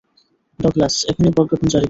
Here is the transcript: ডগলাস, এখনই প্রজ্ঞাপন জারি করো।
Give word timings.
ডগলাস, 0.59 0.95
এখনই 1.09 1.31
প্রজ্ঞাপন 1.35 1.67
জারি 1.67 1.69
করো। 1.69 1.79